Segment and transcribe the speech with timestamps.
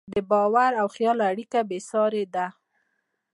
[0.13, 2.45] د باور او خیال اړیکه بېساري ده.